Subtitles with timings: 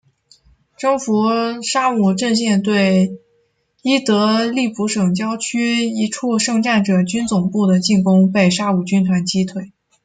[0.77, 1.13] 征服
[1.61, 3.19] 沙姆阵线对
[3.83, 9.71] 伊德利卜省郊区一处圣战者军总部的进攻被沙姆军团击退。